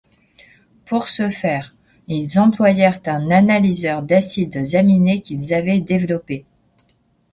Pour 0.85 1.07
ce 1.09 1.29
faire 1.29 1.75
ils 2.07 2.39
employèrent 2.39 2.99
un 3.05 3.29
analyseur 3.29 4.01
d'acides 4.01 4.73
aminés 4.75 5.21
qu'ils 5.21 5.53
avaient 5.53 5.79
développé. 5.79 6.43